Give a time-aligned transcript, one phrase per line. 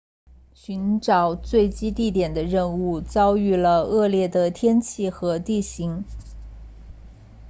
[0.55, 6.03] 寻找坠机地点的任务遭遇了恶劣的天气和地形